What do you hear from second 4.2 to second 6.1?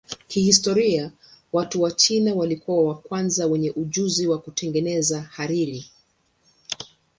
wa kutengeneza hariri.